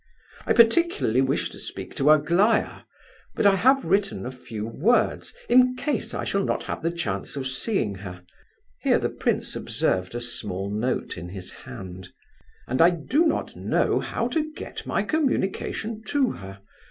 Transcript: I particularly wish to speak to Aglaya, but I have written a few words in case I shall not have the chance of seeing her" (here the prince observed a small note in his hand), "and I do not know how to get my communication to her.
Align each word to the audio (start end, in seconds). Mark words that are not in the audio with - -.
I 0.47 0.53
particularly 0.53 1.21
wish 1.21 1.49
to 1.51 1.59
speak 1.59 1.93
to 1.97 2.09
Aglaya, 2.09 2.85
but 3.35 3.45
I 3.45 3.53
have 3.55 3.85
written 3.85 4.25
a 4.25 4.31
few 4.31 4.65
words 4.65 5.31
in 5.47 5.75
case 5.75 6.15
I 6.15 6.23
shall 6.23 6.43
not 6.43 6.63
have 6.63 6.81
the 6.81 6.89
chance 6.89 7.35
of 7.35 7.45
seeing 7.45 7.93
her" 7.93 8.23
(here 8.79 8.97
the 8.97 9.11
prince 9.11 9.55
observed 9.55 10.15
a 10.15 10.19
small 10.21 10.71
note 10.71 11.19
in 11.19 11.29
his 11.29 11.51
hand), 11.51 12.09
"and 12.67 12.81
I 12.81 12.89
do 12.89 13.27
not 13.27 13.55
know 13.55 13.99
how 13.99 14.27
to 14.29 14.51
get 14.53 14.87
my 14.87 15.03
communication 15.03 16.01
to 16.07 16.31
her. 16.31 16.61